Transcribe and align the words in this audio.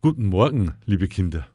Guten 0.00 0.26
Morgen, 0.26 0.74
liebe 0.84 1.08
Kinder. 1.08 1.48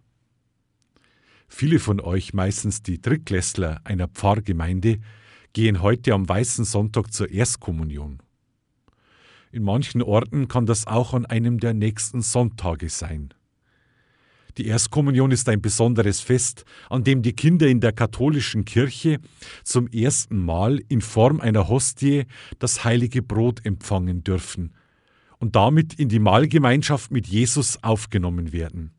Viele 1.47 1.79
von 1.79 2.01
euch, 2.01 2.33
meistens 2.33 2.83
die 2.83 3.01
Drittklässler 3.01 3.79
einer 3.85 4.09
Pfarrgemeinde, 4.09 4.99
gehen 5.53 5.81
heute 5.81 6.13
am 6.13 6.27
Weißen 6.27 6.65
Sonntag 6.65 7.13
zur 7.13 7.31
Erstkommunion. 7.31 8.21
In 9.53 9.63
manchen 9.63 10.01
Orten 10.01 10.49
kann 10.49 10.65
das 10.65 10.87
auch 10.87 11.13
an 11.13 11.25
einem 11.25 11.61
der 11.61 11.73
nächsten 11.73 12.21
Sonntage 12.21 12.89
sein. 12.89 13.33
Die 14.57 14.67
Erstkommunion 14.67 15.31
ist 15.31 15.47
ein 15.47 15.61
besonderes 15.61 16.19
Fest, 16.19 16.65
an 16.89 17.05
dem 17.05 17.21
die 17.21 17.33
Kinder 17.33 17.69
in 17.69 17.79
der 17.79 17.93
katholischen 17.93 18.65
Kirche 18.65 19.21
zum 19.63 19.87
ersten 19.87 20.43
Mal 20.43 20.81
in 20.89 20.99
Form 20.99 21.39
einer 21.39 21.69
Hostie 21.69 22.25
das 22.59 22.83
heilige 22.83 23.21
Brot 23.21 23.65
empfangen 23.65 24.25
dürfen 24.25 24.73
und 25.43 25.57
damit 25.57 25.93
in 25.95 26.07
die 26.07 26.19
Mahlgemeinschaft 26.19 27.11
mit 27.11 27.27
Jesus 27.27 27.83
aufgenommen 27.83 28.53
werden. 28.53 28.91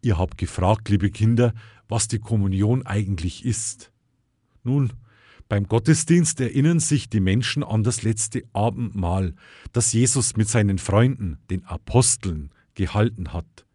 Ihr 0.00 0.16
habt 0.16 0.38
gefragt, 0.38 0.88
liebe 0.90 1.10
Kinder, 1.10 1.54
was 1.88 2.06
die 2.06 2.20
Kommunion 2.20 2.86
eigentlich 2.86 3.44
ist. 3.44 3.90
Nun, 4.62 4.92
beim 5.48 5.66
Gottesdienst 5.66 6.38
erinnern 6.40 6.78
sich 6.78 7.08
die 7.08 7.18
Menschen 7.18 7.64
an 7.64 7.82
das 7.82 8.04
letzte 8.04 8.44
Abendmahl, 8.52 9.34
das 9.72 9.92
Jesus 9.92 10.36
mit 10.36 10.48
seinen 10.48 10.78
Freunden, 10.78 11.38
den 11.50 11.64
Aposteln, 11.64 12.52
gehalten 12.76 13.32
hat. 13.32 13.66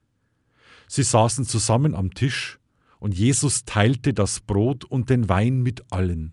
Sie 0.88 1.04
saßen 1.04 1.44
zusammen 1.44 1.94
am 1.94 2.14
Tisch, 2.14 2.58
und 3.00 3.14
Jesus 3.14 3.66
teilte 3.66 4.14
das 4.14 4.40
Brot 4.40 4.86
und 4.86 5.10
den 5.10 5.28
Wein 5.28 5.62
mit 5.62 5.92
allen. 5.92 6.32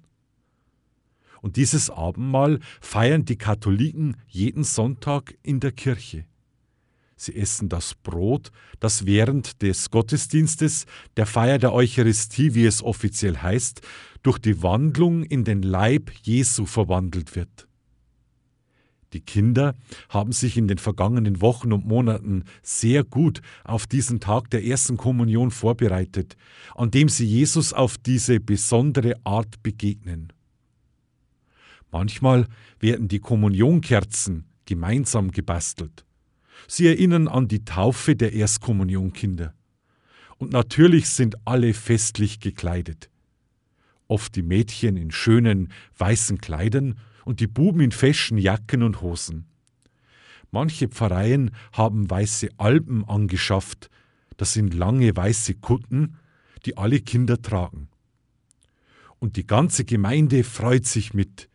Und 1.40 1.56
dieses 1.56 1.90
Abendmahl 1.90 2.60
feiern 2.80 3.24
die 3.24 3.36
Katholiken 3.36 4.16
jeden 4.26 4.64
Sonntag 4.64 5.36
in 5.42 5.60
der 5.60 5.72
Kirche. 5.72 6.24
Sie 7.16 7.34
essen 7.34 7.68
das 7.68 7.94
Brot, 7.96 8.52
das 8.78 9.04
während 9.04 9.60
des 9.62 9.90
Gottesdienstes, 9.90 10.86
der 11.16 11.26
Feier 11.26 11.58
der 11.58 11.72
Eucharistie, 11.72 12.54
wie 12.54 12.64
es 12.64 12.82
offiziell 12.82 13.38
heißt, 13.38 13.82
durch 14.22 14.38
die 14.38 14.62
Wandlung 14.62 15.24
in 15.24 15.44
den 15.44 15.62
Leib 15.62 16.12
Jesu 16.22 16.64
verwandelt 16.64 17.34
wird. 17.34 17.66
Die 19.12 19.20
Kinder 19.20 19.74
haben 20.10 20.32
sich 20.32 20.56
in 20.56 20.68
den 20.68 20.78
vergangenen 20.78 21.40
Wochen 21.40 21.72
und 21.72 21.86
Monaten 21.86 22.44
sehr 22.62 23.04
gut 23.04 23.40
auf 23.64 23.86
diesen 23.86 24.20
Tag 24.20 24.50
der 24.50 24.64
ersten 24.64 24.96
Kommunion 24.96 25.50
vorbereitet, 25.50 26.36
an 26.74 26.90
dem 26.90 27.08
sie 27.08 27.24
Jesus 27.24 27.72
auf 27.72 27.96
diese 27.96 28.38
besondere 28.38 29.14
Art 29.24 29.62
begegnen. 29.62 30.32
Manchmal 31.90 32.46
werden 32.80 33.08
die 33.08 33.20
Kommunionkerzen 33.20 34.44
gemeinsam 34.66 35.30
gebastelt. 35.30 36.04
Sie 36.66 36.86
erinnern 36.86 37.28
an 37.28 37.48
die 37.48 37.64
Taufe 37.64 38.16
der 38.16 38.32
Erstkommunionkinder. 38.32 39.54
Und 40.36 40.52
natürlich 40.52 41.08
sind 41.08 41.36
alle 41.46 41.72
festlich 41.74 42.40
gekleidet. 42.40 43.10
Oft 44.06 44.36
die 44.36 44.42
Mädchen 44.42 44.96
in 44.96 45.10
schönen 45.10 45.72
weißen 45.96 46.38
Kleidern 46.38 46.98
und 47.24 47.40
die 47.40 47.46
Buben 47.46 47.80
in 47.80 47.92
feschen 47.92 48.38
Jacken 48.38 48.82
und 48.82 49.00
Hosen. 49.00 49.46
Manche 50.50 50.88
Pfarreien 50.88 51.50
haben 51.72 52.08
weiße 52.08 52.48
Alpen 52.56 53.04
angeschafft, 53.04 53.90
das 54.38 54.54
sind 54.54 54.72
lange 54.72 55.14
weiße 55.14 55.54
Kutten, 55.54 56.16
die 56.64 56.76
alle 56.78 57.00
Kinder 57.00 57.42
tragen. 57.42 57.88
Und 59.18 59.36
die 59.36 59.46
ganze 59.46 59.84
Gemeinde 59.84 60.44
freut 60.44 60.86
sich 60.86 61.12
mit, 61.12 61.50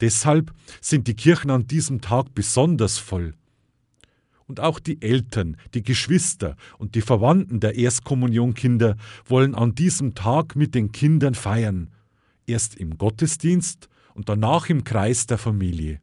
Deshalb 0.00 0.52
sind 0.80 1.08
die 1.08 1.14
Kirchen 1.14 1.50
an 1.50 1.66
diesem 1.66 2.00
Tag 2.00 2.34
besonders 2.34 2.98
voll. 2.98 3.34
Und 4.46 4.60
auch 4.60 4.78
die 4.78 5.00
Eltern, 5.00 5.56
die 5.72 5.82
Geschwister 5.82 6.56
und 6.78 6.94
die 6.94 7.00
Verwandten 7.00 7.60
der 7.60 7.76
Erstkommunionkinder 7.76 8.96
wollen 9.24 9.54
an 9.54 9.74
diesem 9.74 10.14
Tag 10.14 10.54
mit 10.54 10.74
den 10.74 10.92
Kindern 10.92 11.34
feiern, 11.34 11.90
erst 12.46 12.74
im 12.74 12.98
Gottesdienst 12.98 13.88
und 14.12 14.28
danach 14.28 14.68
im 14.68 14.84
Kreis 14.84 15.26
der 15.26 15.38
Familie. 15.38 16.00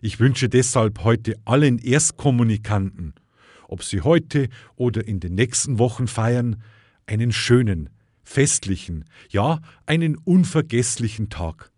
Ich 0.00 0.18
wünsche 0.18 0.48
deshalb 0.48 1.04
heute 1.04 1.34
allen 1.44 1.78
Erstkommunikanten, 1.78 3.14
ob 3.68 3.82
sie 3.82 4.00
heute 4.00 4.48
oder 4.76 5.06
in 5.06 5.20
den 5.20 5.34
nächsten 5.34 5.78
Wochen 5.78 6.06
feiern, 6.06 6.62
einen 7.06 7.32
schönen, 7.32 7.90
festlichen, 8.22 9.04
ja 9.28 9.60
einen 9.86 10.16
unvergesslichen 10.16 11.28
Tag. 11.28 11.70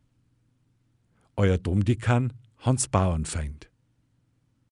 Euer 1.39 1.57
Domdekan 1.57 2.33
Hans 2.59 2.89
Bauernfeind. 2.89 3.68